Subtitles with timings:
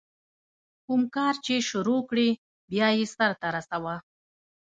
[0.85, 2.29] کوم کار چي شروع کړې،
[2.69, 3.95] بیا ئې سر ته رسوه.